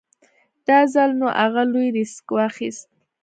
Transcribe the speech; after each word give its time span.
دا 0.67 0.79
ځل 0.93 1.09
نو 1.19 1.27
اغه 1.43 1.63
لوی 1.71 1.87
ريسک 1.97 2.25
واخېست. 2.33 2.87